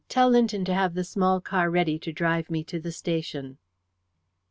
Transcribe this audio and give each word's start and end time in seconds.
Tell 0.09 0.31
Linton 0.31 0.65
to 0.65 0.73
have 0.73 0.95
the 0.95 1.03
small 1.03 1.39
car 1.39 1.69
ready 1.69 1.99
to 1.99 2.11
drive 2.11 2.49
me 2.49 2.63
to 2.63 2.79
the 2.79 2.91
station." 2.91 3.59